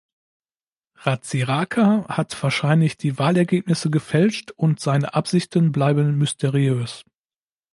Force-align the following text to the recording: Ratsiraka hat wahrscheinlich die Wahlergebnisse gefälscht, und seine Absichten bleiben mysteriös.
Ratsiraka 0.95 2.07
hat 2.09 2.41
wahrscheinlich 2.41 2.97
die 2.97 3.19
Wahlergebnisse 3.19 3.91
gefälscht, 3.91 4.49
und 4.49 4.79
seine 4.79 5.13
Absichten 5.13 5.71
bleiben 5.71 6.17
mysteriös. 6.17 7.05